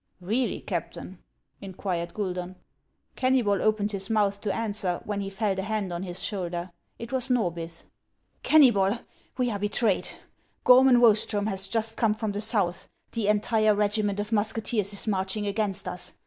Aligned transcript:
"Iieally, 0.23 0.65
Captain?" 0.65 1.19
inquired 1.61 2.15
Guidon. 2.15 2.55
Kennybol 3.15 3.61
opened 3.61 3.91
his 3.91 4.09
mouth 4.09 4.41
to 4.41 4.51
answer, 4.51 4.99
when 5.05 5.19
he 5.19 5.29
felt 5.29 5.59
a 5.59 5.61
hand 5.61 5.93
on 5.93 6.01
his 6.01 6.23
shoulder; 6.23 6.71
it 6.97 7.11
was 7.11 7.29
Xorbith. 7.29 7.83
"Kennybol, 8.43 9.01
we 9.37 9.51
are 9.51 9.59
betrayed! 9.59 10.07
Gormon 10.65 11.01
Woestrcem 11.01 11.47
has 11.49 11.67
just 11.67 11.97
come 11.97 12.15
from 12.15 12.31
the 12.31 12.41
South. 12.41 12.87
The 13.11 13.27
entire 13.27 13.75
regiment 13.75 14.19
of 14.19 14.31
musket 14.31 14.73
eers 14.73 14.91
is 14.91 15.05
marching 15.07 15.45
against 15.45 15.87
us. 15.87 16.13